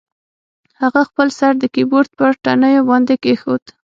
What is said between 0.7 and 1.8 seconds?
هغه خپل سر د